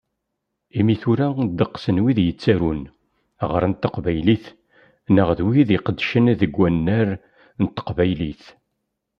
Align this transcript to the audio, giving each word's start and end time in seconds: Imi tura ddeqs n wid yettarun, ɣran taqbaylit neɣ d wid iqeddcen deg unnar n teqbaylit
Imi 0.79 0.95
tura 1.01 1.27
ddeqs 1.49 1.83
n 1.95 2.01
wid 2.03 2.19
yettarun, 2.25 2.81
ɣran 3.51 3.73
taqbaylit 3.75 4.45
neɣ 5.13 5.29
d 5.37 5.39
wid 5.45 5.69
iqeddcen 5.77 6.25
deg 6.39 6.53
unnar 6.65 7.07
n 7.61 7.65
teqbaylit 7.75 8.43